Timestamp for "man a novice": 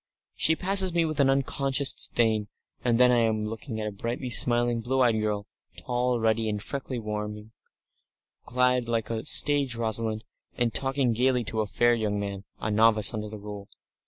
12.19-13.13